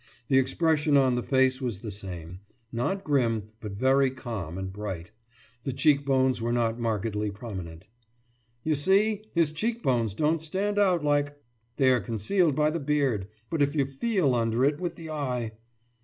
[0.29, 2.39] The expression on the face was the same.
[2.71, 5.11] Not grim, but very calm and bright.
[5.63, 7.85] The cheekbones were not markedly prominent.
[8.63, 9.25] »You see!
[9.35, 11.39] His cheekbones don't stand out like....«
[11.77, 15.51] »They are concealed by the beard, but if you feel under it with the eye....